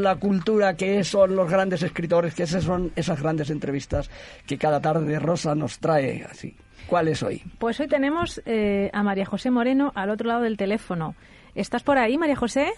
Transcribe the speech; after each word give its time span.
la 0.00 0.16
cultura, 0.16 0.74
que 0.76 1.04
son 1.04 1.36
los 1.36 1.50
grandes 1.50 1.82
escritores, 1.82 2.34
que 2.34 2.44
esas 2.44 2.64
son 2.64 2.92
esas 2.96 3.20
grandes 3.20 3.50
entrevistas 3.50 4.10
que 4.46 4.58
cada 4.58 4.80
tarde 4.80 5.18
Rosa 5.18 5.54
nos 5.54 5.78
trae 5.78 6.24
así. 6.24 6.56
¿Cuál 6.86 7.08
es 7.08 7.22
hoy? 7.22 7.42
Pues 7.58 7.78
hoy 7.78 7.88
tenemos 7.88 8.42
eh, 8.46 8.90
a 8.92 9.02
María 9.02 9.24
José 9.24 9.50
Moreno 9.50 9.92
al 9.94 10.10
otro 10.10 10.28
lado 10.28 10.42
del 10.42 10.56
teléfono. 10.56 11.14
¿Estás 11.54 11.82
por 11.82 11.98
ahí, 11.98 12.18
María 12.18 12.36
José? 12.36 12.72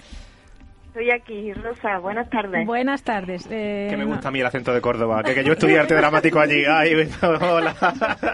Estoy 0.93 1.11
aquí, 1.11 1.55
Rosa. 1.55 2.01
Buenas 2.01 2.29
tardes. 2.29 2.67
Buenas 2.67 3.03
tardes. 3.03 3.49
Eh, 3.51 3.87
que 3.89 3.97
me 3.97 4.05
gusta 4.05 4.29
a 4.29 4.31
mí 4.31 4.41
el 4.41 4.47
acento 4.47 4.75
de 4.75 4.83
Córdoba, 4.83 5.23
que, 5.23 5.35
que 5.35 5.43
yo 5.43 5.55
estudié 5.55 5.79
arte 5.79 5.95
dramático 5.95 6.39
allí. 6.39 6.65
Ay, 6.69 6.93
hola. 7.23 7.75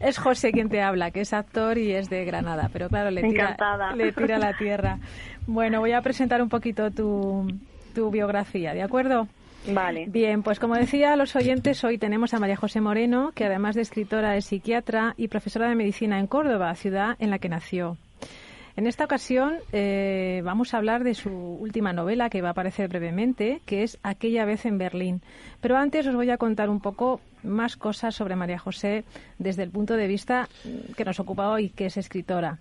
es 0.00 0.18
José 0.18 0.50
quien 0.50 0.68
te 0.68 0.82
habla, 0.82 1.12
que 1.12 1.20
es 1.20 1.32
actor 1.32 1.78
y 1.78 1.92
es 1.92 2.10
de 2.10 2.24
Granada, 2.24 2.68
pero 2.72 2.88
claro, 2.88 3.12
le 3.12 3.22
tira, 3.22 3.56
le 3.94 4.10
tira 4.10 4.38
la 4.38 4.54
tierra. 4.58 4.98
Bueno, 5.46 5.78
voy 5.78 5.92
a 5.92 6.02
presentar 6.02 6.42
un 6.42 6.48
poquito 6.48 6.90
tu, 6.90 7.46
tu 7.94 8.10
biografía, 8.10 8.74
¿de 8.74 8.82
acuerdo? 8.82 9.28
Vale. 9.72 10.06
Bien, 10.08 10.42
pues 10.42 10.58
como 10.58 10.74
decía 10.74 11.12
a 11.12 11.16
los 11.16 11.36
oyentes, 11.36 11.84
hoy 11.84 11.96
tenemos 11.96 12.34
a 12.34 12.40
María 12.40 12.56
José 12.56 12.80
Moreno, 12.80 13.30
que 13.36 13.44
además 13.44 13.76
de 13.76 13.82
escritora 13.82 14.36
es 14.36 14.46
psiquiatra 14.46 15.14
y 15.16 15.28
profesora 15.28 15.68
de 15.68 15.76
medicina 15.76 16.18
en 16.18 16.26
Córdoba, 16.26 16.74
ciudad 16.74 17.14
en 17.20 17.30
la 17.30 17.38
que 17.38 17.48
nació. 17.48 17.98
En 18.76 18.86
esta 18.86 19.04
ocasión 19.04 19.54
eh, 19.72 20.42
vamos 20.44 20.74
a 20.74 20.76
hablar 20.76 21.02
de 21.02 21.14
su 21.14 21.30
última 21.30 21.94
novela 21.94 22.28
que 22.28 22.42
va 22.42 22.48
a 22.48 22.50
aparecer 22.50 22.88
brevemente, 22.88 23.62
que 23.64 23.82
es 23.82 23.98
Aquella 24.02 24.44
vez 24.44 24.66
en 24.66 24.76
Berlín. 24.76 25.22
Pero 25.62 25.78
antes 25.78 26.06
os 26.06 26.14
voy 26.14 26.28
a 26.28 26.36
contar 26.36 26.68
un 26.68 26.80
poco 26.80 27.22
más 27.42 27.78
cosas 27.78 28.14
sobre 28.14 28.36
María 28.36 28.58
José 28.58 29.04
desde 29.38 29.62
el 29.62 29.70
punto 29.70 29.96
de 29.96 30.06
vista 30.06 30.50
que 30.94 31.06
nos 31.06 31.18
ocupa 31.18 31.48
hoy, 31.48 31.70
que 31.70 31.86
es 31.86 31.96
escritora. 31.96 32.58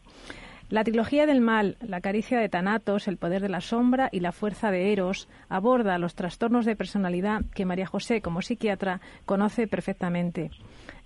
La 0.70 0.86
trilogía 0.86 1.26
del 1.26 1.42
mal, 1.42 1.76
la 1.82 2.00
caricia 2.00 2.40
de 2.40 2.48
Tanatos, 2.50 3.10
el 3.10 3.18
poder 3.18 3.42
de 3.42 3.50
la 3.50 3.62
sombra 3.62 4.08
y 4.12 4.22
la 4.22 4.32
fuerza 4.32 4.72
de 4.72 4.94
Eros 4.94 5.28
aborda 5.50 6.00
los 6.00 6.16
trastornos 6.16 6.66
de 6.66 6.78
personalidad 6.78 7.42
que 7.54 7.66
María 7.66 7.86
José, 7.88 8.22
como 8.22 8.42
psiquiatra, 8.42 9.02
conoce 9.26 9.68
perfectamente. 9.68 10.50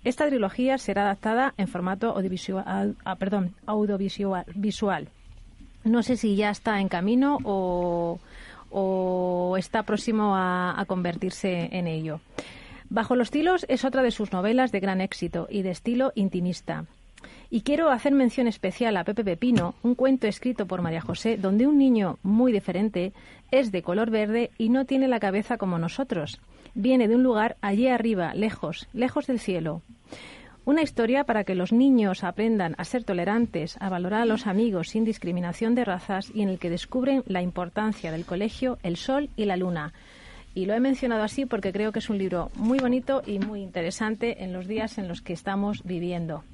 Esta 0.02 0.26
trilogía 0.28 0.78
será 0.78 1.02
adaptada 1.02 1.52
en 1.58 1.68
formato 1.68 2.10
audiovisual, 2.16 2.96
ah, 3.04 3.16
perdón, 3.16 3.54
audiovisual 3.66 4.46
visual. 4.54 5.08
No 5.84 6.02
sé 6.02 6.16
si 6.16 6.36
ya 6.36 6.50
está 6.50 6.80
en 6.80 6.88
camino 6.88 7.38
o, 7.44 8.18
está 9.58 9.82
próximo 9.82 10.34
a, 10.36 10.80
a 10.80 10.84
convertirse 10.86 11.68
en 11.72 11.86
ello. 11.86 12.20
Bajo 12.88 13.14
los 13.14 13.30
tilos 13.30 13.66
es 13.68 13.84
otra 13.84 14.02
de 14.02 14.10
sus 14.10 14.32
novelas 14.32 14.72
de 14.72 14.80
gran 14.80 15.00
éxito 15.00 15.46
y 15.50 15.62
de 15.62 15.70
estilo 15.70 16.12
intimista. 16.14 16.86
Y 17.50 17.60
quiero 17.60 17.90
hacer 17.90 18.12
mención 18.12 18.46
especial 18.46 18.96
a 18.96 19.04
Pepe 19.04 19.24
Pepino, 19.24 19.74
un 19.82 19.94
cuento 19.94 20.26
escrito 20.26 20.66
por 20.66 20.80
María 20.80 21.02
José, 21.02 21.36
donde 21.36 21.66
un 21.66 21.78
niño 21.78 22.18
muy 22.22 22.52
diferente 22.52 23.12
es 23.50 23.70
de 23.70 23.82
color 23.82 24.10
verde 24.10 24.50
y 24.56 24.70
no 24.70 24.86
tiene 24.86 25.08
la 25.08 25.20
cabeza 25.20 25.58
como 25.58 25.78
nosotros 25.78 26.40
viene 26.74 27.08
de 27.08 27.16
un 27.16 27.22
lugar 27.22 27.56
allí 27.60 27.88
arriba, 27.88 28.34
lejos, 28.34 28.88
lejos 28.92 29.26
del 29.26 29.40
cielo. 29.40 29.82
Una 30.64 30.82
historia 30.82 31.24
para 31.24 31.44
que 31.44 31.54
los 31.54 31.72
niños 31.72 32.22
aprendan 32.22 32.74
a 32.78 32.84
ser 32.84 33.04
tolerantes, 33.04 33.76
a 33.80 33.88
valorar 33.88 34.22
a 34.22 34.26
los 34.26 34.46
amigos 34.46 34.90
sin 34.90 35.04
discriminación 35.04 35.74
de 35.74 35.84
razas 35.84 36.30
y 36.34 36.42
en 36.42 36.48
el 36.48 36.58
que 36.58 36.70
descubren 36.70 37.22
la 37.26 37.42
importancia 37.42 38.12
del 38.12 38.26
colegio, 38.26 38.78
el 38.82 38.96
sol 38.96 39.30
y 39.36 39.46
la 39.46 39.56
luna. 39.56 39.92
Y 40.54 40.66
lo 40.66 40.74
he 40.74 40.80
mencionado 40.80 41.22
así 41.22 41.46
porque 41.46 41.72
creo 41.72 41.92
que 41.92 42.00
es 42.00 42.10
un 42.10 42.18
libro 42.18 42.50
muy 42.56 42.78
bonito 42.78 43.22
y 43.26 43.38
muy 43.38 43.62
interesante 43.62 44.44
en 44.44 44.52
los 44.52 44.66
días 44.66 44.98
en 44.98 45.08
los 45.08 45.22
que 45.22 45.32
estamos 45.32 45.82
viviendo. 45.84 46.44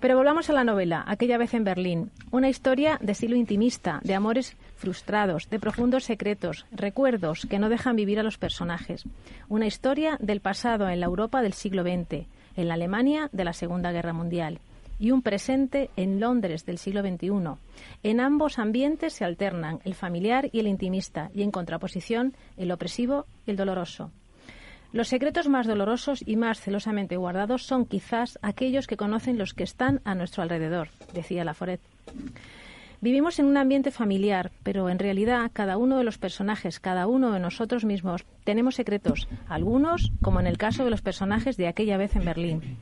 Pero 0.00 0.16
volvamos 0.16 0.48
a 0.48 0.52
la 0.52 0.62
novela, 0.62 1.04
aquella 1.08 1.38
vez 1.38 1.54
en 1.54 1.64
Berlín. 1.64 2.10
Una 2.30 2.48
historia 2.48 2.98
de 3.02 3.12
estilo 3.12 3.34
intimista, 3.34 4.00
de 4.04 4.14
amores 4.14 4.56
frustrados, 4.76 5.50
de 5.50 5.58
profundos 5.58 6.04
secretos, 6.04 6.66
recuerdos 6.70 7.46
que 7.50 7.58
no 7.58 7.68
dejan 7.68 7.96
vivir 7.96 8.20
a 8.20 8.22
los 8.22 8.38
personajes. 8.38 9.02
Una 9.48 9.66
historia 9.66 10.16
del 10.20 10.40
pasado 10.40 10.88
en 10.88 11.00
la 11.00 11.06
Europa 11.06 11.42
del 11.42 11.52
siglo 11.52 11.82
XX, 11.82 12.26
en 12.56 12.68
la 12.68 12.74
Alemania 12.74 13.28
de 13.32 13.44
la 13.44 13.52
Segunda 13.52 13.90
Guerra 13.90 14.12
Mundial 14.12 14.60
y 15.00 15.10
un 15.10 15.22
presente 15.22 15.90
en 15.96 16.20
Londres 16.20 16.64
del 16.64 16.78
siglo 16.78 17.02
XXI. 17.02 17.30
En 18.02 18.20
ambos 18.20 18.58
ambientes 18.58 19.12
se 19.12 19.24
alternan 19.24 19.80
el 19.84 19.94
familiar 19.94 20.48
y 20.52 20.60
el 20.60 20.68
intimista 20.68 21.30
y 21.34 21.42
en 21.42 21.50
contraposición 21.50 22.34
el 22.56 22.70
opresivo 22.70 23.26
y 23.46 23.50
el 23.52 23.56
doloroso. 23.56 24.12
Los 24.90 25.08
secretos 25.08 25.48
más 25.48 25.66
dolorosos 25.66 26.22
y 26.26 26.36
más 26.36 26.60
celosamente 26.60 27.16
guardados 27.16 27.64
son 27.64 27.84
quizás 27.84 28.38
aquellos 28.40 28.86
que 28.86 28.96
conocen 28.96 29.36
los 29.36 29.52
que 29.52 29.64
están 29.64 30.00
a 30.04 30.14
nuestro 30.14 30.42
alrededor, 30.42 30.88
decía 31.12 31.44
Laforet. 31.44 31.80
Vivimos 33.00 33.38
en 33.38 33.46
un 33.46 33.58
ambiente 33.58 33.90
familiar, 33.90 34.50
pero 34.62 34.88
en 34.88 34.98
realidad 34.98 35.50
cada 35.52 35.76
uno 35.76 35.98
de 35.98 36.04
los 36.04 36.18
personajes, 36.18 36.80
cada 36.80 37.06
uno 37.06 37.32
de 37.32 37.38
nosotros 37.38 37.84
mismos, 37.84 38.24
tenemos 38.44 38.74
secretos, 38.74 39.28
algunos, 39.46 40.10
como 40.22 40.40
en 40.40 40.46
el 40.46 40.58
caso 40.58 40.84
de 40.84 40.90
los 40.90 41.02
personajes 41.02 41.56
de 41.56 41.68
aquella 41.68 41.96
vez 41.96 42.16
en 42.16 42.24
Berlín, 42.24 42.78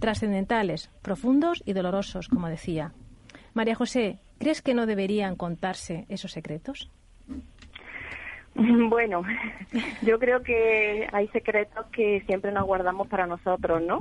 trascendentales, 0.00 0.90
profundos 1.02 1.62
y 1.64 1.72
dolorosos, 1.72 2.28
como 2.28 2.48
decía. 2.48 2.92
María 3.54 3.76
José, 3.76 4.18
¿crees 4.38 4.60
que 4.60 4.74
no 4.74 4.86
deberían 4.86 5.36
contarse 5.36 6.04
esos 6.08 6.32
secretos? 6.32 6.90
Bueno, 8.88 9.22
yo 10.02 10.18
creo 10.18 10.42
que 10.42 11.08
hay 11.12 11.28
secretos 11.28 11.86
que 11.86 12.22
siempre 12.26 12.52
nos 12.52 12.64
guardamos 12.64 13.08
para 13.08 13.26
nosotros, 13.26 13.82
¿no? 13.82 14.00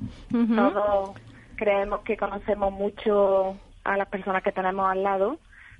Todos 0.56 1.16
creemos 1.56 2.02
que 2.02 2.18
conocemos 2.18 2.72
mucho 2.72 3.58
a 3.84 3.97
las 3.97 4.08
personas 4.08 4.44
que 4.44 4.52
tenemos 4.52 4.90
al 4.90 5.03
lado, 5.03 5.40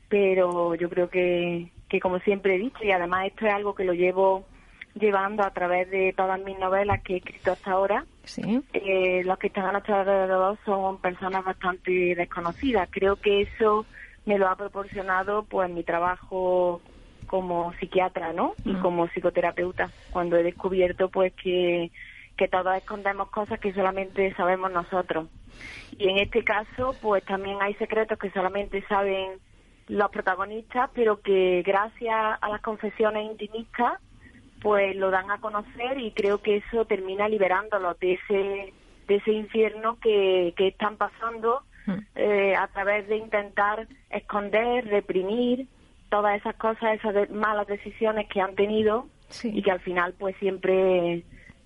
pero 0.10 0.76
yo 0.76 0.90
creo 0.90 1.10
que, 1.10 1.72
que 1.90 2.00
como 2.00 2.20
siempre 2.20 2.56
he 2.56 2.60
dicho, 2.60 2.84
y 2.84 2.92
además 2.92 3.28
esto 3.28 3.46
es 3.46 3.54
algo 3.54 3.76
que 3.76 3.84
lo 3.84 3.94
llevo 3.94 4.46
llevando 4.96 5.44
a 5.44 5.52
través 5.52 5.90
de 5.90 6.14
todas 6.16 6.40
mis 6.42 6.58
novelas 6.60 7.02
que 7.02 7.14
he 7.14 7.18
escrito 7.18 7.52
hasta 7.52 7.72
ahora, 7.72 8.06
¿Sí? 8.24 8.62
eh, 8.74 9.24
los 9.24 9.38
que 9.40 9.48
están 9.48 9.66
a 9.66 9.72
nuestro 9.72 9.96
alrededor 9.96 10.58
son 10.66 11.00
personas 11.00 11.44
bastante 11.44 12.16
desconocidas. 12.16 12.90
Creo 12.92 13.16
que 13.16 13.42
eso 13.42 13.86
me 14.26 14.38
lo 14.38 14.48
ha 14.48 14.56
proporcionado 14.56 15.44
pues 15.44 15.70
mi 15.70 15.84
trabajo 15.84 16.82
como 17.34 17.74
psiquiatra, 17.80 18.32
¿no? 18.32 18.54
Y 18.64 18.76
como 18.76 19.08
psicoterapeuta, 19.08 19.90
cuando 20.12 20.38
he 20.38 20.44
descubierto 20.44 21.10
pues 21.10 21.34
que, 21.34 21.90
que 22.38 22.48
todos 22.48 22.78
escondemos 22.78 23.32
cosas 23.32 23.60
que 23.60 23.74
solamente 23.74 24.36
sabemos 24.36 24.72
nosotros. 24.72 25.30
Y 25.98 26.10
en 26.10 26.20
este 26.20 26.44
caso, 26.44 26.94
pues 27.02 27.26
también 27.26 27.58
hay 27.60 27.74
secretos 27.74 28.20
que 28.20 28.30
solamente 28.30 28.86
saben 28.88 29.40
los 29.88 30.12
protagonistas, 30.12 30.92
pero 30.94 31.22
que 31.22 31.64
gracias 31.66 32.38
a 32.40 32.50
las 32.50 32.62
confesiones 32.62 33.32
intimistas, 33.32 33.94
pues 34.62 34.96
lo 34.96 35.10
dan 35.10 35.32
a 35.32 35.42
conocer 35.42 35.98
y 35.98 36.12
creo 36.12 36.40
que 36.40 36.58
eso 36.58 36.86
termina 36.86 37.28
liberándolos 37.28 38.00
de 38.00 38.14
ese, 38.14 38.74
de 39.08 39.16
ese 39.16 39.32
infierno 39.32 39.98
que, 40.00 40.54
que 40.56 40.68
están 40.68 40.98
pasando 40.98 41.64
eh, 42.14 42.56
a 42.56 42.68
través 42.68 43.08
de 43.08 43.18
intentar 43.18 43.88
esconder, 44.12 44.86
reprimir 44.86 45.68
todas 46.14 46.40
esas 46.40 46.56
cosas, 46.58 46.94
esas 46.94 47.28
malas 47.32 47.66
decisiones 47.66 48.28
que 48.30 48.40
han 48.40 48.54
tenido 48.54 49.08
y 49.46 49.64
que 49.64 49.72
al 49.72 49.80
final 49.80 50.14
pues 50.20 50.36
siempre 50.38 51.24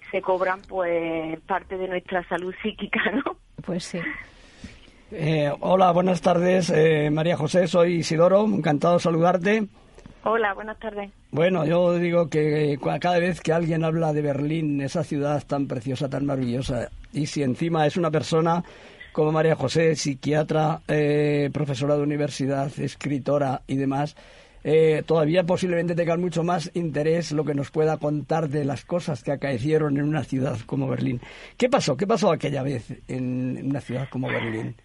se 0.09 0.22
cobran 0.22 0.62
pues 0.69 1.38
parte 1.41 1.78
de 1.78 1.90
nuestra 1.90 2.25
salud 2.30 2.56
psíquica, 2.63 3.02
¿no? 3.12 3.35
Pues 3.66 3.84
sí. 3.84 4.00
Eh, 5.12 5.52
hola, 5.59 5.91
buenas 5.91 6.22
tardes, 6.22 6.69
eh, 6.69 7.09
María 7.12 7.35
José, 7.35 7.68
soy 7.68 7.96
Isidoro, 7.96 8.46
encantado 8.46 8.94
de 8.94 9.00
saludarte. 9.02 9.68
Hola, 10.24 10.53
buenas 10.53 10.79
tardes. 10.79 11.12
Bueno, 11.31 11.66
yo 11.66 11.96
digo 11.96 12.29
que 12.29 12.79
cada 13.02 13.19
vez 13.19 13.41
que 13.41 13.52
alguien 13.52 13.84
habla 13.84 14.14
de 14.14 14.22
Berlín, 14.22 14.79
esa 14.79 15.03
ciudad 15.03 15.44
tan 15.46 15.68
preciosa, 15.68 16.09
tan 16.09 16.25
maravillosa, 16.25 16.90
y 17.12 17.25
si 17.25 17.44
encima 17.44 17.85
es 17.85 17.97
una 17.97 18.12
persona 18.12 18.64
como 19.17 19.31
María 19.31 19.55
José, 19.55 19.95
psiquiatra, 19.95 20.81
eh, 20.88 21.50
profesora 21.51 21.95
de 21.95 22.03
universidad, 22.03 22.72
escritora 22.79 23.63
y 23.66 23.75
demás, 23.75 24.16
eh, 24.63 25.01
todavía 25.07 25.44
posiblemente 25.44 25.95
tenga 25.95 26.16
mucho 26.17 26.44
más 26.44 26.69
interés 26.75 27.31
lo 27.31 27.43
que 27.43 27.55
nos 27.55 27.72
pueda 27.72 27.97
contar 27.97 28.47
de 28.47 28.64
las 28.64 28.85
cosas 28.85 29.23
que 29.23 29.31
acaecieron 29.31 29.97
en 29.97 30.03
una 30.03 30.23
ciudad 30.23 30.59
como 30.67 30.87
Berlín. 30.87 31.19
¿Qué 31.58 31.67
pasó? 31.67 31.97
¿Qué 31.97 32.05
pasó 32.05 32.31
aquella 32.31 32.61
vez 32.61 32.93
en, 33.08 33.67
una 33.67 33.81
ciudad 33.81 34.08
como 34.08 34.28
Berlín? 34.28 34.75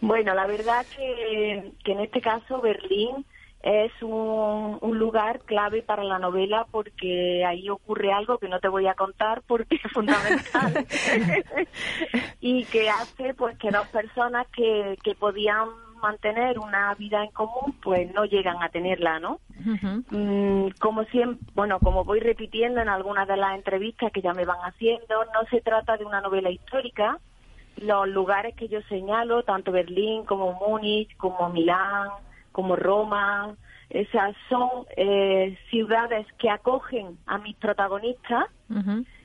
Bueno, 0.00 0.34
la 0.34 0.46
verdad 0.46 0.86
que, 0.96 1.70
que 1.84 1.92
en 1.92 2.00
este 2.00 2.22
caso 2.22 2.62
Berlín 2.62 3.26
es 3.66 3.90
un, 4.00 4.78
lugar 4.96 5.40
clave 5.40 5.82
para 5.82 6.04
la 6.04 6.20
novela 6.20 6.66
porque 6.70 7.44
ahí 7.44 7.68
ocurre 7.68 8.12
algo 8.12 8.38
que 8.38 8.48
no 8.48 8.60
te 8.60 8.68
voy 8.68 8.86
a 8.86 8.94
contar 8.94 9.42
porque 9.46 9.76
es 9.82 9.92
fundamental 9.92 10.86
y 12.40 12.64
que 12.66 12.88
hace 12.88 13.34
pues 13.34 13.58
que 13.58 13.72
dos 13.72 13.86
personas 13.88 14.46
que, 14.54 14.96
que 15.02 15.16
podían 15.16 15.68
mantener 16.00 16.60
una 16.60 16.94
vida 16.94 17.24
en 17.24 17.30
común 17.32 17.74
pues 17.82 18.12
no 18.14 18.24
llegan 18.24 18.62
a 18.62 18.68
tenerla, 18.68 19.18
¿no? 19.18 19.40
Mm, 20.10 20.68
como 20.78 21.02
siempre, 21.04 21.44
bueno, 21.54 21.80
como 21.80 22.04
voy 22.04 22.20
repitiendo 22.20 22.80
en 22.80 22.88
algunas 22.88 23.26
de 23.26 23.36
las 23.36 23.56
entrevistas 23.56 24.12
que 24.12 24.22
ya 24.22 24.32
me 24.32 24.44
van 24.44 24.60
haciendo, 24.60 25.24
no 25.24 25.44
se 25.50 25.60
trata 25.60 25.96
de 25.96 26.04
una 26.04 26.20
novela 26.20 26.50
histórica. 26.50 27.18
Los 27.78 28.08
lugares 28.08 28.54
que 28.54 28.68
yo 28.68 28.80
señalo, 28.82 29.42
tanto 29.42 29.72
Berlín 29.72 30.24
como 30.24 30.52
Múnich, 30.52 31.14
como 31.16 31.50
Milán, 31.50 32.10
como 32.56 32.74
Roma, 32.74 33.54
Esas 33.90 34.34
son 34.48 34.70
eh, 34.96 35.58
ciudades 35.68 36.26
que 36.38 36.48
acogen 36.48 37.18
a 37.26 37.36
mis 37.36 37.54
protagonistas, 37.56 38.46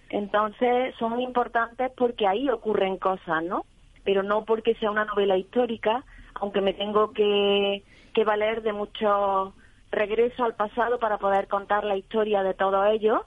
entonces 0.10 0.94
son 1.00 1.22
importantes 1.22 1.89
porque 1.95 2.28
ahí 2.28 2.50
ocurren 2.50 2.98
cosas, 2.98 3.42
¿no? 3.45 3.63
Pero 4.04 4.22
no 4.22 4.44
porque 4.44 4.75
sea 4.75 4.92
una 4.92 5.06
novela 5.06 5.38
histórica, 5.38 6.04
aunque 6.36 6.60
me 6.60 6.74
tengo 6.74 7.13
que, 7.13 7.83
que 8.13 8.25
valer 8.25 8.63
de 8.63 8.74
mucho 8.74 9.54
regreso 9.92 10.44
al 10.44 10.56
pasado 10.56 11.00
para 11.00 11.18
poder 11.18 11.48
contar 11.48 11.86
la 11.86 11.95
historia 11.95 12.44
de 12.44 12.54
todo 12.54 12.86
ello. 12.86 13.24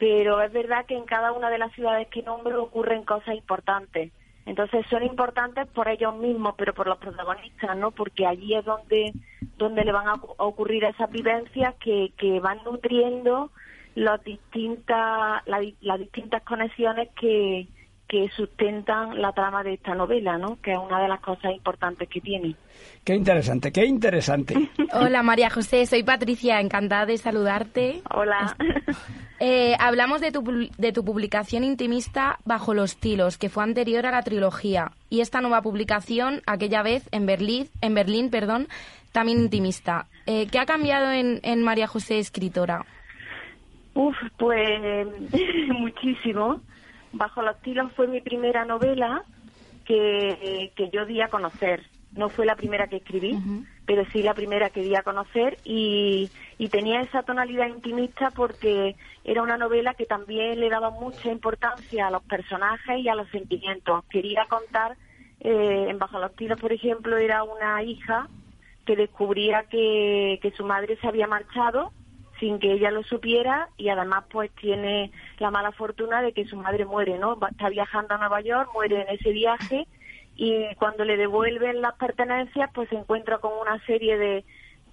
Pero 0.00 0.42
es 0.42 0.52
verdad 0.52 0.86
que 0.86 0.96
en 0.96 1.04
cada 1.04 1.30
una 1.30 1.50
de 1.50 1.58
las 1.58 1.72
ciudades 1.72 2.08
que 2.08 2.24
nombro 2.24 2.64
ocurren 2.64 3.04
cosas 3.04 3.36
importantes. 3.36 4.10
Entonces 4.50 4.84
son 4.90 5.04
importantes 5.04 5.68
por 5.68 5.86
ellos 5.86 6.16
mismos, 6.16 6.56
pero 6.58 6.74
por 6.74 6.88
los 6.88 6.98
protagonistas, 6.98 7.76
¿no? 7.76 7.92
Porque 7.92 8.26
allí 8.26 8.56
es 8.56 8.64
donde, 8.64 9.12
donde 9.56 9.84
le 9.84 9.92
van 9.92 10.08
a 10.08 10.14
ocurrir 10.38 10.82
esas 10.82 11.08
vivencias 11.08 11.76
que, 11.76 12.12
que 12.16 12.40
van 12.40 12.58
nutriendo 12.64 13.52
las 13.94 14.20
distintas, 14.24 15.44
las 15.46 16.00
distintas 16.00 16.42
conexiones 16.42 17.10
que, 17.10 17.68
que 18.10 18.28
sustentan 18.30 19.22
la 19.22 19.30
trama 19.30 19.62
de 19.62 19.74
esta 19.74 19.94
novela, 19.94 20.36
¿no? 20.36 20.60
Que 20.60 20.72
es 20.72 20.78
una 20.78 21.00
de 21.00 21.06
las 21.06 21.20
cosas 21.20 21.52
importantes 21.52 22.08
que 22.08 22.20
tiene. 22.20 22.56
Qué 23.04 23.14
interesante, 23.14 23.70
qué 23.70 23.86
interesante. 23.86 24.56
Hola 24.92 25.22
María 25.22 25.48
José, 25.48 25.86
soy 25.86 26.02
Patricia, 26.02 26.60
encantada 26.60 27.06
de 27.06 27.18
saludarte. 27.18 28.02
Hola. 28.12 28.56
Eh, 29.38 29.76
hablamos 29.78 30.20
de 30.20 30.32
tu, 30.32 30.42
de 30.76 30.92
tu 30.92 31.04
publicación 31.04 31.62
intimista 31.62 32.40
Bajo 32.44 32.74
los 32.74 32.96
tilos, 32.96 33.38
que 33.38 33.48
fue 33.48 33.62
anterior 33.62 34.04
a 34.04 34.10
la 34.10 34.22
trilogía, 34.22 34.90
y 35.08 35.20
esta 35.20 35.40
nueva 35.40 35.62
publicación, 35.62 36.42
aquella 36.46 36.82
vez 36.82 37.08
en 37.12 37.26
Berlín, 37.26 37.68
en 37.80 37.94
Berlín 37.94 38.28
perdón, 38.28 38.66
también 39.12 39.38
intimista. 39.38 40.08
Eh, 40.26 40.48
¿Qué 40.50 40.58
ha 40.58 40.66
cambiado 40.66 41.12
en, 41.12 41.38
en 41.44 41.62
María 41.62 41.86
José 41.86 42.18
escritora? 42.18 42.84
Uf, 43.94 44.16
pues 44.36 45.06
muchísimo. 45.68 46.60
Bajo 47.12 47.42
los 47.42 47.60
tilos 47.60 47.92
fue 47.92 48.06
mi 48.06 48.20
primera 48.20 48.64
novela 48.64 49.22
que, 49.84 50.72
que 50.76 50.90
yo 50.90 51.04
di 51.06 51.20
a 51.20 51.28
conocer. 51.28 51.84
No 52.12 52.28
fue 52.28 52.44
la 52.44 52.56
primera 52.56 52.88
que 52.88 52.96
escribí, 52.96 53.38
pero 53.86 54.04
sí 54.12 54.22
la 54.22 54.34
primera 54.34 54.70
que 54.70 54.82
di 54.82 54.96
a 54.96 55.02
conocer 55.02 55.58
y, 55.64 56.28
y 56.58 56.68
tenía 56.68 57.02
esa 57.02 57.22
tonalidad 57.22 57.68
intimista 57.68 58.30
porque 58.30 58.96
era 59.24 59.42
una 59.42 59.56
novela 59.56 59.94
que 59.94 60.06
también 60.06 60.58
le 60.58 60.68
daba 60.68 60.90
mucha 60.90 61.30
importancia 61.30 62.08
a 62.08 62.10
los 62.10 62.22
personajes 62.24 62.98
y 62.98 63.08
a 63.08 63.14
los 63.14 63.28
sentimientos. 63.30 64.04
Quería 64.10 64.46
contar, 64.46 64.96
eh, 65.38 65.86
en 65.88 65.98
Bajo 66.00 66.18
los 66.18 66.34
tilos, 66.34 66.60
por 66.60 66.72
ejemplo, 66.72 67.16
era 67.16 67.44
una 67.44 67.80
hija 67.84 68.28
que 68.84 68.96
descubría 68.96 69.64
que, 69.64 70.40
que 70.42 70.50
su 70.50 70.64
madre 70.64 70.98
se 71.00 71.06
había 71.06 71.28
marchado 71.28 71.92
sin 72.40 72.58
que 72.58 72.72
ella 72.72 72.90
lo 72.90 73.04
supiera 73.04 73.68
y 73.76 73.90
además 73.90 74.24
pues 74.30 74.50
tiene 74.52 75.12
la 75.38 75.50
mala 75.50 75.70
fortuna 75.72 76.22
de 76.22 76.32
que 76.32 76.46
su 76.46 76.56
madre 76.56 76.86
muere, 76.86 77.18
¿no? 77.18 77.38
Está 77.48 77.68
viajando 77.68 78.14
a 78.14 78.18
Nueva 78.18 78.40
York, 78.40 78.70
muere 78.72 79.02
en 79.02 79.08
ese 79.14 79.30
viaje 79.30 79.86
y 80.34 80.74
cuando 80.76 81.04
le 81.04 81.18
devuelven 81.18 81.82
las 81.82 81.94
pertenencias 81.94 82.70
pues 82.74 82.88
se 82.88 82.96
encuentra 82.96 83.38
con 83.38 83.52
una 83.60 83.78
serie 83.84 84.16
de, 84.16 84.44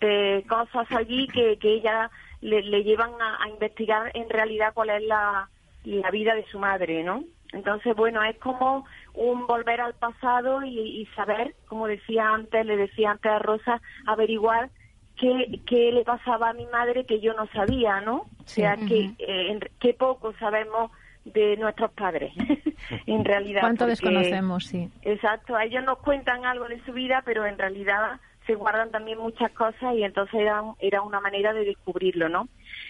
de 0.01 0.45
cosas 0.47 0.91
allí 0.91 1.27
que, 1.29 1.57
que 1.57 1.75
ella 1.75 2.11
le, 2.41 2.83
llevan 2.83 3.11
a, 3.19 3.47
investigar 3.49 4.11
en 4.13 4.29
realidad 4.29 4.73
cuál 4.73 4.89
es 4.89 5.03
la, 5.03 5.49
la 5.85 6.11
vida 6.11 6.35
de 6.35 6.45
su 6.51 6.59
madre, 6.59 7.03
¿no? 7.03 7.23
Entonces, 7.53 7.95
bueno, 7.95 8.21
es 8.23 8.38
como 8.39 8.85
un 9.13 9.47
volver 9.47 9.79
al 9.79 9.94
pasado 9.94 10.63
y, 10.63 10.77
y, 10.77 11.05
saber, 11.15 11.55
como 11.65 11.88
decía 11.88 12.29
antes, 12.29 12.65
le 12.65 12.75
decía 12.75 13.11
antes 13.11 13.31
a 13.31 13.39
Rosa, 13.39 13.81
averiguar 14.05 14.69
qué, 15.18 15.60
qué 15.66 15.92
le 15.92 16.04
pasaba 16.04 16.50
a 16.50 16.54
mi 16.54 16.66
madre 16.68 17.06
que 17.06 17.19
yo 17.19 17.34
no 17.34 17.48
sabía, 17.48 18.02
¿no? 18.02 18.25
o 18.48 18.50
sea, 18.50 18.78
que 18.78 19.12
eh, 19.19 19.60
qué 19.80 19.94
poco 19.94 20.34
sabemos 20.40 20.90
de 21.25 21.58
nuestros 21.58 21.92
padres, 21.92 22.31
en 23.06 23.25
realidad. 23.25 23.60
¿Cuánto 23.62 23.86
desconocemos, 23.86 24.66
sí? 24.66 24.90
Exacto, 25.02 25.60
ellos 25.60 25.84
nos 25.84 25.98
cuentan 25.98 26.46
algo 26.46 26.66
de 26.69 26.81
su 26.86 26.94
vida, 26.94 27.22
pero 27.25 27.46
en 27.46 27.58
realidad 27.58 28.22
se 28.46 28.56
guardan 28.56 28.92
también 28.92 29.19
muchas 29.19 29.52
cosas 29.52 29.94
y 29.96 30.04
entonces 30.04 30.40
era, 30.40 30.64
era 30.80 31.02
una 31.02 31.19
manera 31.19 31.52
de 31.52 31.66
descubrirlo, 31.66 32.30
¿no? 32.30 32.48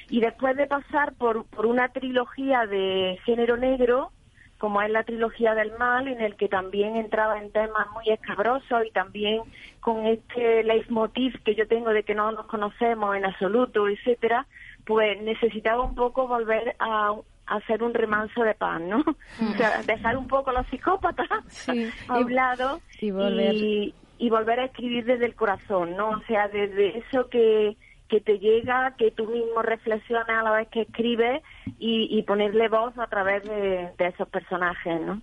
Y 0.09 0.19
después 0.19 0.55
de 0.55 0.67
pasar 0.67 1.13
por, 1.15 1.45
por 1.45 1.65
una 1.65 1.89
trilogía 1.89 2.67
de 2.67 3.17
género 3.25 3.57
negro, 3.57 4.11
como 4.57 4.81
es 4.81 4.89
la 4.89 5.03
trilogía 5.03 5.53
del 5.53 5.71
mal, 5.77 6.07
en 6.07 6.21
el 6.21 6.35
que 6.35 6.47
también 6.47 6.95
entraba 6.95 7.39
en 7.39 7.51
temas 7.51 7.87
muy 7.91 8.09
escabrosos 8.09 8.85
y 8.85 8.91
también 8.91 9.41
con 9.79 10.05
este 10.05 10.63
leitmotiv 10.63 11.41
que 11.43 11.55
yo 11.55 11.67
tengo 11.67 11.91
de 11.91 12.03
que 12.03 12.15
no 12.15 12.31
nos 12.31 12.47
conocemos 12.47 13.15
en 13.15 13.25
absoluto, 13.25 13.87
etcétera, 13.87 14.47
pues 14.85 15.21
necesitaba 15.21 15.83
un 15.83 15.95
poco 15.95 16.27
volver 16.27 16.75
a, 16.79 17.13
hacer 17.45 17.81
un 17.81 17.93
remanso 17.93 18.43
de 18.43 18.55
pan, 18.55 18.89
¿no? 18.89 18.97
O 19.41 19.57
sea, 19.57 19.81
dejar 19.83 20.17
un 20.17 20.27
poco 20.27 20.51
los 20.51 20.67
psicópatas 20.67 21.29
a 22.09 22.17
un 22.17 22.35
lado 22.35 22.81
y 22.99 23.11
volver. 23.11 23.55
y 23.55 24.29
volver 24.29 24.59
a 24.59 24.65
escribir 24.65 25.05
desde 25.05 25.25
el 25.25 25.35
corazón, 25.35 25.95
¿no? 25.95 26.09
O 26.09 26.21
sea, 26.27 26.47
desde 26.47 26.97
eso 26.97 27.29
que 27.29 27.77
que 28.07 28.21
te 28.21 28.39
llega, 28.39 28.95
que 28.97 29.11
tú 29.11 29.27
mismo 29.27 29.61
reflexionas 29.61 30.29
a 30.29 30.43
la 30.43 30.51
vez 30.51 30.67
que 30.69 30.81
escribes 30.81 31.43
y, 31.79 32.21
ponerle 32.23 32.69
voz 32.69 32.97
a 32.97 33.07
través 33.07 33.43
de, 33.43 33.91
esos 33.99 34.27
personajes, 34.29 35.01
¿no? 35.01 35.21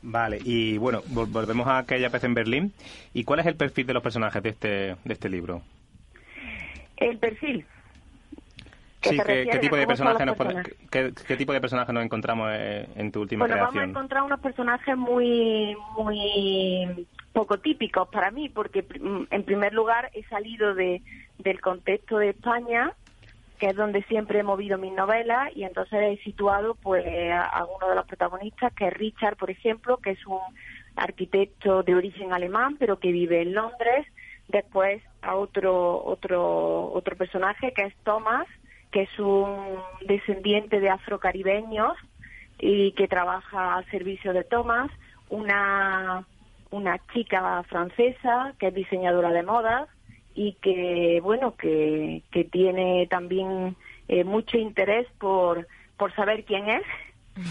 Vale, 0.00 0.38
y 0.44 0.78
bueno, 0.78 1.02
volvemos 1.08 1.66
a 1.66 1.78
aquella 1.78 2.08
vez 2.08 2.22
en 2.22 2.34
Berlín. 2.34 2.72
¿Y 3.12 3.24
cuál 3.24 3.40
es 3.40 3.46
el 3.46 3.56
perfil 3.56 3.86
de 3.86 3.94
los 3.94 4.02
personajes 4.02 4.42
de 4.42 4.48
este, 4.50 4.68
de 5.04 5.12
este 5.12 5.28
libro? 5.28 5.62
El 6.96 7.18
perfil. 7.18 7.66
Sí, 9.02 9.16
¿qué, 9.24 9.58
tipo 9.60 9.76
de 9.76 9.86
personajes 9.86 10.26
nos, 10.26 10.36
qué, 10.90 11.36
tipo 11.36 11.52
de 11.52 11.60
personajes 11.60 11.94
nos 11.94 12.04
encontramos 12.04 12.50
eh, 12.52 12.88
en 12.96 13.12
tu 13.12 13.20
última 13.20 13.44
bueno, 13.44 13.54
creación? 13.54 13.74
vamos 13.74 13.86
a 13.86 13.90
encontrar 13.90 14.22
unos 14.24 14.40
personajes 14.40 14.96
muy, 14.96 15.76
muy 15.96 17.06
poco 17.32 17.58
típicos 17.58 18.08
para 18.08 18.32
mí, 18.32 18.48
porque 18.48 18.82
mm, 18.82 19.26
en 19.30 19.42
primer 19.44 19.72
lugar 19.72 20.10
he 20.14 20.24
salido 20.24 20.74
de, 20.74 21.00
del 21.38 21.60
contexto 21.60 22.18
de 22.18 22.30
España, 22.30 22.92
que 23.58 23.66
es 23.66 23.76
donde 23.76 24.02
siempre 24.04 24.40
he 24.40 24.42
movido 24.42 24.78
mis 24.78 24.92
novelas, 24.92 25.50
y 25.54 25.64
entonces 25.64 25.98
he 26.00 26.22
situado 26.22 26.74
pues 26.76 27.04
a, 27.32 27.64
uno 27.64 27.88
de 27.88 27.96
los 27.96 28.06
protagonistas, 28.06 28.72
que 28.72 28.86
es 28.86 28.92
Richard, 28.92 29.36
por 29.36 29.50
ejemplo, 29.50 29.96
que 29.98 30.10
es 30.10 30.26
un 30.26 30.40
arquitecto 30.96 31.82
de 31.82 31.94
origen 31.94 32.32
alemán, 32.32 32.76
pero 32.78 32.98
que 32.98 33.12
vive 33.12 33.42
en 33.42 33.54
Londres. 33.54 34.06
Después 34.48 35.02
a 35.22 35.34
otro, 35.34 36.02
otro, 36.04 36.92
otro 36.92 37.16
personaje, 37.16 37.72
que 37.72 37.82
es 37.82 37.94
Thomas, 38.04 38.46
que 38.90 39.02
es 39.02 39.18
un 39.18 39.78
descendiente 40.06 40.80
de 40.80 40.88
afrocaribeños 40.88 41.96
y 42.58 42.92
que 42.92 43.08
trabaja 43.08 43.76
al 43.76 43.90
servicio 43.90 44.32
de 44.32 44.44
Thomas. 44.44 44.90
Una, 45.28 46.24
una 46.70 46.98
chica 47.12 47.62
francesa, 47.64 48.54
que 48.58 48.68
es 48.68 48.74
diseñadora 48.74 49.30
de 49.30 49.42
modas, 49.42 49.88
y 50.38 50.52
que 50.62 51.18
bueno 51.20 51.56
que, 51.56 52.22
que 52.30 52.44
tiene 52.44 53.08
también 53.10 53.74
eh, 54.06 54.22
mucho 54.22 54.56
interés 54.56 55.08
por, 55.18 55.66
por 55.96 56.14
saber 56.14 56.44
quién 56.44 56.68
es 56.68 56.84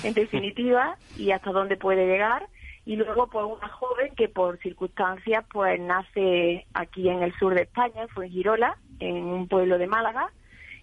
en 0.05 0.13
definitiva 0.13 0.95
y 1.17 1.31
hasta 1.31 1.51
dónde 1.51 1.75
puede 1.75 2.07
llegar 2.07 2.47
y 2.85 2.95
luego 2.95 3.27
pues 3.27 3.45
una 3.45 3.67
joven 3.67 4.15
que 4.15 4.29
por 4.29 4.57
circunstancias 4.59 5.43
pues 5.51 5.81
nace 5.81 6.65
aquí 6.73 7.09
en 7.09 7.23
el 7.23 7.33
sur 7.33 7.53
de 7.53 7.63
España 7.63 8.07
fue 8.13 8.27
en 8.27 8.31
Girola 8.31 8.77
en 9.01 9.17
un 9.17 9.49
pueblo 9.49 9.77
de 9.77 9.87
Málaga 9.87 10.31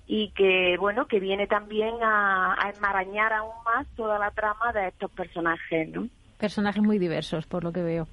y 0.07 0.29
que 0.33 0.77
bueno 0.79 1.07
que 1.07 1.21
viene 1.21 1.47
también 1.47 1.95
a, 2.03 2.55
a 2.63 2.69
enmarañar 2.69 3.33
aún 3.33 3.55
más 3.65 3.87
toda 3.97 4.19
la 4.19 4.31
trama 4.31 4.75
de 4.75 4.89
estos 4.89 5.11
personajes 5.11 5.89
¿no? 5.89 6.07
personajes 6.37 6.83
muy 6.83 6.99
diversos 6.99 7.47
por 7.47 7.65
lo 7.65 7.73
que 7.73 7.83
veo 7.83 8.07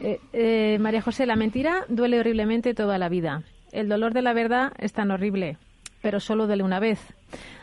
eh, 0.00 0.20
eh, 0.32 0.78
María 0.80 1.02
José, 1.02 1.26
la 1.26 1.36
mentira 1.36 1.84
duele 1.88 2.20
horriblemente 2.20 2.74
toda 2.74 2.98
la 2.98 3.08
vida. 3.08 3.42
El 3.72 3.88
dolor 3.88 4.14
de 4.14 4.22
la 4.22 4.32
verdad 4.32 4.72
es 4.78 4.92
tan 4.92 5.10
horrible, 5.10 5.58
pero 6.02 6.20
solo 6.20 6.46
duele 6.46 6.62
una 6.62 6.80
vez. 6.80 7.14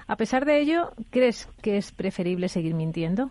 A 0.08 0.16
pesar 0.16 0.46
de 0.46 0.60
ello, 0.60 0.92
¿crees 1.12 1.48
que 1.62 1.78
es 1.78 1.92
preferible 1.92 2.50
seguir 2.50 2.74
mintiendo? 2.74 3.30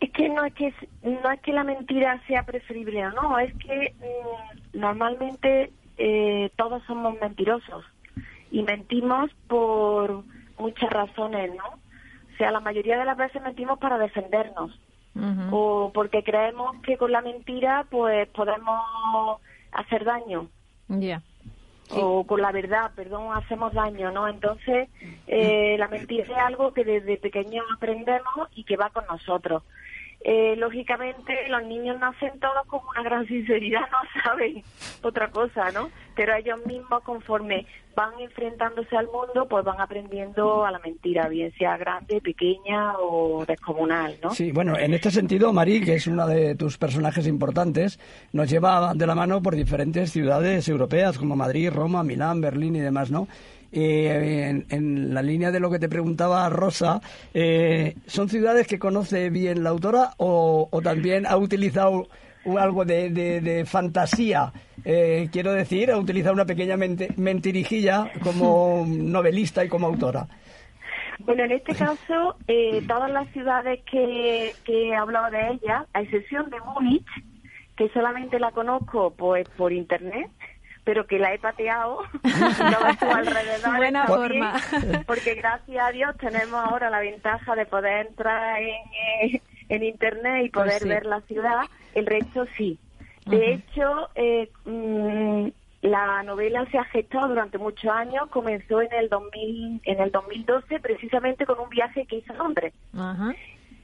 Es 0.00 0.10
que 0.12 0.28
no 0.28 0.44
es 0.44 0.54
que 0.54 0.72
no 1.02 1.30
es 1.30 1.40
que 1.40 1.52
la 1.52 1.64
mentira 1.64 2.22
sea 2.26 2.44
preferible 2.44 3.06
o 3.06 3.10
no, 3.10 3.38
es 3.38 3.52
que 3.58 3.94
mm, 3.98 4.78
normalmente 4.78 5.72
eh, 5.98 6.50
todos 6.56 6.82
somos 6.84 7.20
mentirosos 7.20 7.84
y 8.50 8.62
mentimos 8.62 9.30
por 9.46 10.24
muchas 10.58 10.90
razones, 10.90 11.50
¿no? 11.54 11.64
O 11.64 12.36
sea, 12.38 12.50
la 12.50 12.60
mayoría 12.60 12.98
de 12.98 13.04
las 13.04 13.16
veces 13.16 13.42
mentimos 13.42 13.78
para 13.78 13.98
defendernos 13.98 14.78
o 15.50 15.90
porque 15.92 16.22
creemos 16.22 16.76
que 16.82 16.96
con 16.96 17.12
la 17.12 17.20
mentira 17.20 17.86
pues 17.90 18.28
podemos 18.28 19.40
hacer 19.72 20.04
daño. 20.04 20.48
Ya. 20.88 21.22
O 21.92 22.24
con 22.24 22.40
la 22.40 22.52
verdad, 22.52 22.92
perdón, 22.94 23.36
hacemos 23.36 23.72
daño, 23.72 24.12
¿no? 24.12 24.28
Entonces, 24.28 24.88
eh, 25.26 25.76
la 25.76 25.88
mentira 25.88 26.24
es 26.24 26.38
algo 26.38 26.72
que 26.72 26.84
desde 26.84 27.16
pequeños 27.16 27.64
aprendemos 27.74 28.48
y 28.54 28.62
que 28.62 28.76
va 28.76 28.90
con 28.90 29.04
nosotros. 29.06 29.64
Eh, 30.22 30.54
lógicamente 30.56 31.48
los 31.48 31.62
niños 31.64 31.98
nacen 31.98 32.38
todos 32.40 32.66
con 32.66 32.80
una 32.90 33.02
gran 33.02 33.26
sinceridad, 33.26 33.80
no 33.90 33.98
saben 34.22 34.62
otra 35.02 35.30
cosa, 35.30 35.70
¿no? 35.70 35.90
Pero 36.14 36.34
ellos 36.34 36.64
mismos 36.66 37.02
conforme 37.02 37.66
van 37.96 38.12
enfrentándose 38.20 38.96
al 38.96 39.06
mundo, 39.06 39.46
pues 39.48 39.64
van 39.64 39.80
aprendiendo 39.80 40.64
a 40.64 40.70
la 40.70 40.78
mentira, 40.78 41.28
bien 41.28 41.52
sea 41.56 41.76
grande, 41.76 42.20
pequeña 42.20 42.98
o 42.98 43.44
descomunal, 43.46 44.16
¿no? 44.22 44.30
Sí, 44.30 44.52
bueno, 44.52 44.78
en 44.78 44.94
este 44.94 45.10
sentido, 45.10 45.52
Marí, 45.52 45.82
que 45.82 45.94
es 45.94 46.06
una 46.06 46.26
de 46.26 46.54
tus 46.54 46.78
personajes 46.78 47.26
importantes, 47.26 47.98
nos 48.32 48.48
lleva 48.48 48.92
de 48.94 49.06
la 49.06 49.14
mano 49.14 49.42
por 49.42 49.56
diferentes 49.56 50.12
ciudades 50.12 50.68
europeas 50.68 51.18
como 51.18 51.34
Madrid, 51.34 51.70
Roma, 51.70 52.02
Milán, 52.02 52.40
Berlín 52.40 52.76
y 52.76 52.80
demás, 52.80 53.10
¿no? 53.10 53.26
Eh, 53.72 54.64
en, 54.68 55.14
la 55.14 55.22
línea 55.22 55.50
de 55.50 55.60
lo 55.60 55.70
que 55.70 55.78
te 55.78 55.88
preguntaba 55.88 56.48
Rosa, 56.48 57.00
eh, 57.32 57.94
¿son 58.06 58.28
ciudades 58.28 58.66
que 58.66 58.78
conoce 58.78 59.30
bien 59.30 59.62
la 59.62 59.70
autora 59.70 60.10
o, 60.16 60.68
también 60.82 61.26
ha 61.26 61.36
utilizado 61.36 62.08
algo 62.58 62.84
de, 62.84 63.64
fantasía? 63.66 64.52
Eh, 64.84 65.28
quiero 65.30 65.52
decir, 65.52 65.90
ha 65.90 65.98
utilizado 65.98 66.34
una 66.34 66.46
pequeña 66.46 66.76
mentirijilla 66.76 68.10
como 68.22 68.84
novelista 68.86 69.64
y 69.64 69.68
como 69.68 69.86
autora. 69.86 70.26
Bueno, 71.20 71.44
en 71.44 71.52
este 71.52 71.74
caso, 71.74 72.36
todas 72.88 73.10
las 73.10 73.28
ciudades 73.28 73.80
que, 73.84 74.52
que 74.64 74.88
he 74.88 74.94
hablado 74.96 75.30
de 75.30 75.50
ellas, 75.52 75.86
a 75.92 76.00
excepción 76.00 76.48
de 76.48 76.56
Múnich, 76.60 77.06
que 77.76 77.88
solamente 77.90 78.40
la 78.40 78.50
conozco 78.50 79.14
pues 79.16 79.48
por 79.50 79.72
internet, 79.72 80.30
pero 80.90 81.06
que 81.06 81.20
la 81.20 81.32
he 81.32 81.38
pateado 81.38 82.00
a 82.24 82.98
su 82.98 83.04
alrededor. 83.06 83.76
Buena 83.76 84.08
forma. 84.08 84.60
porque 85.06 85.36
gracias 85.36 85.86
a 85.86 85.92
Dios 85.92 86.16
tenemos 86.18 86.54
ahora 86.54 86.90
la 86.90 86.98
ventaja 86.98 87.54
de 87.54 87.64
poder 87.64 88.08
entrar 88.08 88.60
en, 88.60 88.74
eh, 89.22 89.40
en 89.68 89.84
Internet 89.84 90.46
y 90.46 90.48
pues 90.48 90.64
poder 90.64 90.88
ver 90.88 91.06
la 91.06 91.20
ciudad. 91.20 91.60
El 91.94 92.06
resto 92.06 92.44
sí. 92.56 92.76
De 93.24 93.52
hecho, 93.52 94.08
eh, 94.16 94.50
mm, 94.64 95.46
la 95.82 96.24
novela 96.24 96.66
se 96.72 96.78
ha 96.78 96.84
gestado 96.86 97.28
durante 97.28 97.58
muchos 97.58 97.88
años. 97.88 98.28
Comenzó 98.30 98.82
en 98.82 98.92
el 98.92 99.08
2000, 99.08 99.82
en 99.84 100.00
el 100.00 100.10
2012 100.10 100.80
precisamente 100.80 101.46
con 101.46 101.60
un 101.60 101.68
viaje 101.68 102.04
que 102.06 102.16
hice 102.16 102.32
a 102.32 102.36
Londres. 102.36 102.74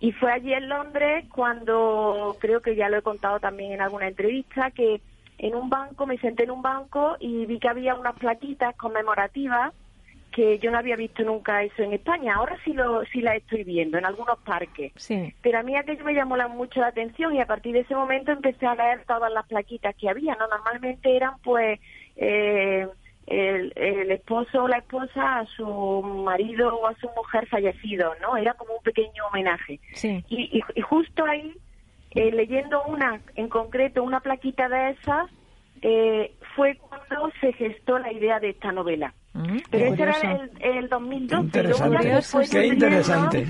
Y 0.01 0.11
fue 0.11 0.33
allí 0.33 0.53
en 0.53 0.69
Londres 0.69 1.25
cuando 1.33 2.37
creo 2.41 2.63
que 2.63 2.75
ya 2.75 2.89
lo 2.89 2.97
he 2.97 3.03
contado 3.03 3.39
también 3.39 3.71
en 3.71 3.81
alguna 3.81 4.09
entrevista 4.09 4.73
que 4.73 5.01
en 5.39 5.55
un 5.55 5.69
banco, 5.69 6.07
me 6.07 6.19
senté 6.19 6.45
en 6.45 6.51
un 6.51 6.63
banco 6.63 7.17
y 7.21 7.47
vi 7.47 7.59
que 7.59 7.69
había 7.69 7.95
unas 7.95 8.15
plaquitas 8.15 8.75
conmemorativas 8.77 9.73
que 10.33 10.59
yo 10.59 10.71
no 10.71 10.79
había 10.79 10.97
visto 10.97 11.23
nunca 11.23 11.63
eso 11.63 11.83
en 11.83 11.95
España. 11.95 12.35
Ahora 12.35 12.59
sí 12.63 12.75
lo 12.75 13.05
sí 13.07 13.23
la 13.23 13.35
estoy 13.37 13.65
viendo 13.65 13.97
en 13.97 14.05
algunos 14.05 14.39
parques. 14.41 14.93
Sí. 14.97 15.33
Pero 15.41 15.59
a 15.59 15.63
mí 15.63 15.75
aquello 15.77 16.05
me 16.05 16.13
llamó 16.13 16.37
mucho 16.51 16.81
la 16.81 16.89
atención 16.89 17.35
y 17.35 17.41
a 17.41 17.47
partir 17.47 17.73
de 17.73 17.81
ese 17.81 17.95
momento 17.95 18.33
empecé 18.33 18.67
a 18.67 18.75
leer 18.75 19.05
todas 19.07 19.33
las 19.33 19.47
plaquitas 19.47 19.95
que 19.97 20.11
había. 20.11 20.35
No, 20.35 20.47
normalmente 20.49 21.17
eran 21.17 21.39
pues 21.43 21.81
eh, 22.17 22.87
el, 23.27 23.73
el, 23.77 24.11
esposo 24.11 24.65
o 24.65 24.69
la 24.69 24.79
esposa 24.79 25.39
a 25.39 25.47
su 25.47 26.03
marido 26.03 26.77
o 26.77 26.87
a 26.87 26.95
su 26.97 27.09
mujer 27.17 27.47
fallecido, 27.49 28.13
¿no? 28.21 28.37
Era 28.37 28.53
como 28.55 28.75
un 28.75 28.83
pequeño 28.83 29.27
homenaje. 29.29 29.81
Sí. 29.95 30.23
Y, 30.29 30.63
y 30.75 30.81
justo 30.83 31.25
ahí 31.25 31.55
eh, 32.17 32.33
leyendo 32.33 32.83
una, 32.85 33.21
en 33.35 33.49
concreto, 33.49 34.03
una 34.03 34.21
plaquita 34.21 34.69
de 34.69 34.91
esas, 34.91 35.31
eh, 35.83 36.35
fue 36.57 36.77
cuando 36.77 37.31
se 37.41 37.53
gestó 37.53 37.99
la 37.99 38.11
idea 38.11 38.41
de 38.41 38.51
esta 38.51 38.73
novela. 38.73 39.13
Mm, 39.35 39.59
Pero 39.71 39.93
ese 39.93 40.03
era 40.03 40.33
el, 40.33 40.51
el 40.61 40.89
2012. 40.89 41.45
Interesante. 41.45 42.49
Qué 42.51 42.67
interesante. 42.67 43.47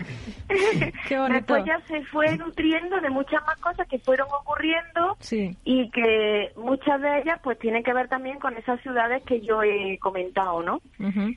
Después 1.28 1.64
ya 1.64 1.80
se 1.86 2.04
fue 2.06 2.36
nutriendo 2.36 3.00
de 3.00 3.10
muchas 3.10 3.44
más 3.46 3.56
cosas 3.58 3.86
que 3.88 3.98
fueron 3.98 4.28
ocurriendo 4.28 5.16
y 5.64 5.90
que 5.90 6.52
muchas 6.56 7.00
de 7.00 7.18
ellas 7.20 7.40
pues 7.42 7.58
tienen 7.58 7.82
que 7.82 7.92
ver 7.92 8.08
también 8.08 8.38
con 8.38 8.56
esas 8.56 8.80
ciudades 8.80 9.22
que 9.24 9.40
yo 9.40 9.62
he 9.62 9.98
comentado, 9.98 10.62
¿no? 10.62 10.80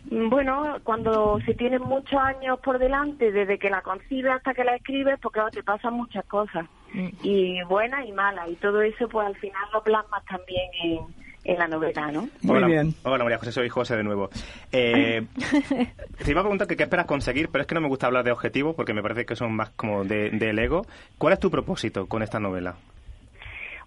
Bueno, 0.09 0.77
cuando 0.83 1.39
se 1.45 1.53
tienen 1.53 1.81
muchos 1.81 2.19
años 2.19 2.59
por 2.59 2.79
delante, 2.79 3.31
desde 3.31 3.57
que 3.57 3.69
la 3.69 3.81
concibes 3.81 4.33
hasta 4.33 4.53
que 4.53 4.63
la 4.63 4.75
escribes, 4.75 5.19
porque 5.21 5.39
te 5.51 5.63
pasan 5.63 5.93
muchas 5.93 6.25
cosas, 6.25 6.65
mm. 6.93 7.07
y 7.23 7.63
buenas 7.63 8.07
y 8.07 8.11
malas, 8.11 8.49
y 8.49 8.55
todo 8.55 8.81
eso 8.81 9.07
pues 9.09 9.27
al 9.27 9.35
final 9.38 9.61
lo 9.73 9.83
plasmas 9.83 10.23
también 10.25 10.69
en 10.83 11.28
en 11.43 11.58
la 11.58 11.67
novela, 11.67 12.12
¿no? 12.12 12.29
Muy 12.41 12.58
hola, 12.58 12.67
bien. 12.67 12.93
Hola 13.03 13.24
María 13.24 13.38
José, 13.38 13.51
soy 13.51 13.69
José 13.69 13.96
de 13.96 14.03
nuevo. 14.03 14.29
Eh, 14.72 15.25
te 16.24 16.31
iba 16.31 16.41
a 16.41 16.43
preguntar 16.43 16.67
que 16.67 16.75
qué 16.75 16.84
esperas 16.84 17.05
conseguir, 17.05 17.50
pero 17.50 17.62
es 17.62 17.67
que 17.67 17.75
no 17.75 17.81
me 17.81 17.88
gusta 17.88 18.08
hablar 18.08 18.24
de 18.24 18.31
objetivos 18.31 18.75
porque 18.75 18.93
me 18.93 19.01
parece 19.01 19.25
que 19.25 19.36
son 19.36 19.53
más 19.53 19.69
como 19.72 20.03
de, 20.03 20.29
del 20.31 20.60
ego. 20.60 20.86
¿Cuál 21.17 21.34
es 21.34 21.39
tu 21.39 21.50
propósito 21.50 22.08
con 22.08 22.24
esta 22.24 22.39
novela? 22.39 22.75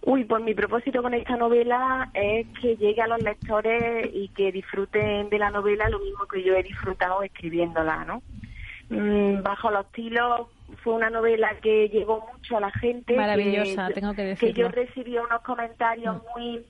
Uy, 0.05 0.25
pues 0.25 0.43
mi 0.43 0.55
propósito 0.55 1.01
con 1.01 1.15
esta 1.15 1.37
novela 1.37 2.11
es 2.13 2.47
que 2.61 2.77
llegue 2.77 3.01
a 3.01 3.07
los 3.07 3.23
lectores 3.23 4.11
y 4.13 4.29
que 4.29 4.51
disfruten 4.51 5.29
de 5.29 5.39
la 5.39 5.51
novela 5.51 5.89
lo 5.89 6.01
mismo 6.01 6.27
que 6.27 6.43
yo 6.43 6.55
he 6.55 6.63
disfrutado 6.63 7.23
escribiéndola, 7.23 8.05
¿no? 8.05 8.23
Mm, 8.89 9.43
bajo 9.43 9.71
los 9.71 9.87
estilos 9.87 10.49
fue 10.83 10.95
una 10.95 11.11
novela 11.11 11.55
que 11.63 11.89
llegó 11.89 12.27
mucho 12.33 12.57
a 12.57 12.61
la 12.61 12.71
gente. 12.73 13.15
Maravillosa, 13.15 13.91
tengo 13.91 14.13
que 14.15 14.23
decirlo. 14.23 14.55
Que 14.55 14.61
yo 14.61 14.69
recibí 14.69 15.17
unos 15.19 15.41
comentarios 15.43 16.17
muy 16.35 16.65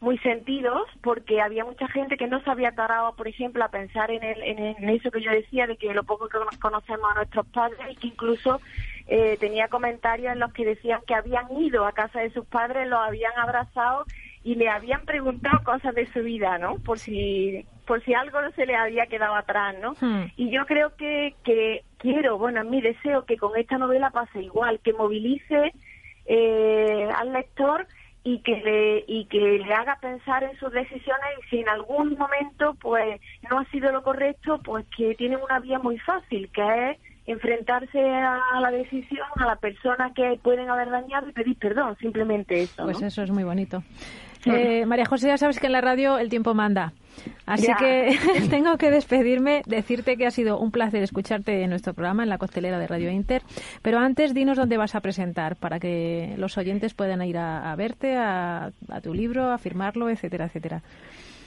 muy 0.00 0.18
sentidos 0.18 0.82
porque 1.02 1.40
había 1.40 1.64
mucha 1.64 1.88
gente 1.88 2.16
que 2.16 2.26
no 2.26 2.40
se 2.42 2.50
había 2.50 2.72
parado, 2.72 3.14
por 3.16 3.28
ejemplo, 3.28 3.64
a 3.64 3.70
pensar 3.70 4.10
en, 4.10 4.22
el, 4.22 4.42
en, 4.42 4.88
eso 4.90 5.10
que 5.10 5.22
yo 5.22 5.30
decía 5.30 5.66
de 5.66 5.76
que 5.76 5.94
lo 5.94 6.04
poco 6.04 6.28
que 6.28 6.38
nos 6.38 6.58
conocemos 6.58 7.10
a 7.10 7.14
nuestros 7.14 7.46
padres 7.46 7.78
y 7.90 7.96
que 7.96 8.08
incluso 8.08 8.60
eh, 9.06 9.36
tenía 9.40 9.68
comentarios 9.68 10.32
en 10.32 10.40
los 10.40 10.52
que 10.52 10.64
decían 10.64 11.00
que 11.06 11.14
habían 11.14 11.50
ido 11.56 11.86
a 11.86 11.92
casa 11.92 12.20
de 12.20 12.30
sus 12.30 12.44
padres, 12.46 12.88
los 12.88 13.00
habían 13.00 13.32
abrazado 13.38 14.04
y 14.44 14.54
le 14.54 14.68
habían 14.68 15.04
preguntado 15.04 15.64
cosas 15.64 15.94
de 15.94 16.06
su 16.12 16.22
vida, 16.22 16.58
¿no? 16.58 16.76
Por 16.76 16.98
si 16.98 17.64
por 17.86 18.02
si 18.04 18.14
algo 18.14 18.42
no 18.42 18.50
se 18.52 18.66
le 18.66 18.74
había 18.74 19.06
quedado 19.06 19.34
atrás, 19.34 19.76
¿no? 19.80 19.94
Hmm. 20.00 20.26
Y 20.36 20.50
yo 20.50 20.66
creo 20.66 20.96
que, 20.96 21.34
que 21.44 21.84
quiero, 21.98 22.36
bueno, 22.36 22.64
mi 22.64 22.80
deseo 22.80 23.24
que 23.24 23.36
con 23.36 23.56
esta 23.56 23.78
novela 23.78 24.10
pase 24.10 24.42
igual, 24.42 24.80
que 24.80 24.92
movilice 24.92 25.72
eh, 26.26 27.08
al 27.14 27.32
lector 27.32 27.86
y 28.26 28.40
que 28.40 28.56
le 28.56 29.04
y 29.06 29.26
que 29.26 29.38
le 29.38 29.72
haga 29.72 29.98
pensar 30.00 30.42
en 30.42 30.58
sus 30.58 30.72
decisiones 30.72 31.28
y 31.38 31.48
si 31.48 31.60
en 31.60 31.68
algún 31.68 32.18
momento 32.18 32.76
pues 32.80 33.20
no 33.48 33.60
ha 33.60 33.64
sido 33.66 33.92
lo 33.92 34.02
correcto 34.02 34.60
pues 34.64 34.84
que 34.96 35.14
tiene 35.14 35.36
una 35.36 35.60
vía 35.60 35.78
muy 35.78 35.96
fácil 36.00 36.50
que 36.52 36.90
es 36.90 36.98
enfrentarse 37.26 38.00
a 38.00 38.58
la 38.60 38.72
decisión 38.72 39.28
a 39.36 39.46
la 39.46 39.54
persona 39.54 40.12
que 40.12 40.40
pueden 40.42 40.68
haber 40.68 40.90
dañado 40.90 41.28
y 41.28 41.32
pedir 41.32 41.56
perdón 41.56 41.96
simplemente 42.00 42.62
eso 42.62 42.82
pues 42.82 43.00
eso 43.00 43.22
es 43.22 43.30
muy 43.30 43.44
bonito 43.44 43.84
eh, 44.46 44.86
María 44.86 45.04
José, 45.04 45.28
ya 45.28 45.38
sabes 45.38 45.58
que 45.58 45.66
en 45.66 45.72
la 45.72 45.80
radio 45.80 46.18
el 46.18 46.28
tiempo 46.28 46.54
manda. 46.54 46.92
Así 47.46 47.68
que 47.78 48.18
tengo 48.50 48.76
que 48.76 48.90
despedirme, 48.90 49.62
decirte 49.66 50.16
que 50.16 50.26
ha 50.26 50.30
sido 50.30 50.58
un 50.58 50.70
placer 50.70 51.02
escucharte 51.02 51.62
en 51.62 51.70
nuestro 51.70 51.94
programa, 51.94 52.22
en 52.22 52.28
la 52.28 52.38
costelera 52.38 52.78
de 52.78 52.86
Radio 52.86 53.10
Inter. 53.10 53.42
Pero 53.82 53.98
antes, 53.98 54.34
dinos 54.34 54.56
dónde 54.56 54.76
vas 54.76 54.94
a 54.94 55.00
presentar 55.00 55.56
para 55.56 55.78
que 55.80 56.34
los 56.36 56.58
oyentes 56.58 56.94
puedan 56.94 57.22
ir 57.22 57.38
a, 57.38 57.74
verte, 57.76 58.16
a, 58.16 58.70
a 58.88 59.00
tu 59.00 59.14
libro, 59.14 59.50
a 59.50 59.58
firmarlo, 59.58 60.08
etcétera, 60.10 60.46
etcétera. 60.46 60.82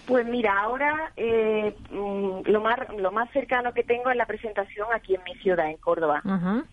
Pues 0.09 0.25
mira, 0.25 0.59
ahora 0.59 1.11
eh, 1.15 1.75
mm, 1.91 2.49
lo 2.49 2.61
más 2.61 2.79
lo 2.97 3.11
más 3.11 3.29
cercano 3.29 3.73
que 3.73 3.83
tengo 3.83 4.09
es 4.09 4.17
la 4.17 4.25
presentación 4.25 4.87
aquí 4.91 5.13
en 5.13 5.23
mi 5.23 5.35
ciudad, 5.35 5.69
en 5.69 5.77
Córdoba, 5.77 6.23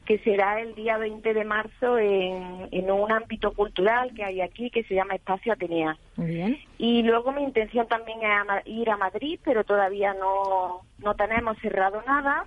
que 0.07 0.19
será 0.21 0.59
el 0.63 0.75
día 0.75 0.97
20 0.97 1.35
de 1.35 1.45
marzo 1.45 1.99
en, 1.99 2.67
en, 2.71 2.91
un 2.91 3.13
ámbito 3.13 3.53
cultural 3.53 4.15
que 4.15 4.25
hay 4.25 4.41
aquí 4.41 4.71
que 4.71 4.85
se 4.85 4.95
llama 4.95 5.17
Espacio 5.17 5.53
Atenea. 5.53 5.99
Bien. 6.25 6.59
Y 6.79 7.03
luego 7.03 7.33
mi 7.33 7.43
intención 7.43 7.87
también 7.89 8.19
es 8.23 8.67
ir 8.67 8.91
a 8.91 8.97
Madrid, 8.97 9.39
pero 9.45 9.65
todavía 9.65 10.15
no, 10.15 10.83
no 10.99 11.15
tenemos 11.15 11.57
cerrado 11.61 12.03
nada. 12.07 12.45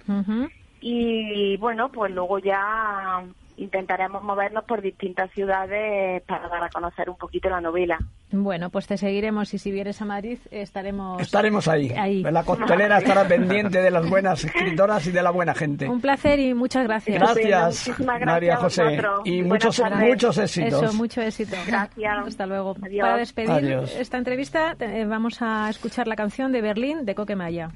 Y 0.82 1.58
bueno, 1.58 1.92
pues 1.92 2.12
luego 2.12 2.40
ya 2.40 3.24
intentaremos 3.60 4.24
movernos 4.24 4.64
por 4.64 4.82
distintas 4.82 5.32
ciudades 5.32 6.24
para 6.24 6.48
dar 6.48 6.64
a 6.64 6.70
conocer 6.70 7.10
un 7.10 7.18
poquito 7.18 7.50
la 7.50 7.62
novela. 7.62 8.00
Bueno, 8.32 8.70
pues 8.70 8.88
te 8.88 8.98
seguiremos 8.98 9.54
y 9.54 9.58
si 9.58 9.72
vienes 9.72 10.02
a 10.02 10.06
Madrid 10.06 10.38
estaremos... 10.52 11.22
Estaremos 11.22 11.68
ahí. 11.68 11.92
ahí. 11.92 12.22
La 12.24 12.44
costelera 12.44 13.00
estará 13.00 13.28
pendiente 13.28 13.82
de 13.82 13.92
las 13.92 14.08
buenas 14.10 14.44
escritoras 14.46 15.06
y 15.08 15.12
de 15.12 15.22
la 15.22 15.32
buena 15.32 15.54
gente. 15.54 15.90
Un 15.90 16.02
placer 16.02 16.40
y 16.40 16.54
muchas 16.54 16.86
gracias. 16.86 17.20
Gracias, 17.20 18.00
María 18.00 18.58
José. 18.58 19.02
Y 19.26 19.42
muchos, 19.42 19.82
muchos 20.00 20.38
éxitos. 20.38 20.84
Eso, 20.84 20.94
mucho 20.94 21.22
éxito. 21.22 21.56
Gracias. 21.68 22.28
Hasta 22.28 22.46
luego. 22.46 22.76
Para 22.76 23.18
despedir 23.18 23.80
esta 23.98 24.18
entrevista 24.18 24.76
vamos 25.08 25.42
a 25.42 25.70
escuchar 25.70 26.08
la 26.08 26.16
canción 26.16 26.52
de 26.52 26.62
Berlín 26.62 27.06
de 27.06 27.16
Coque 27.16 27.36
Maya. 27.36 27.72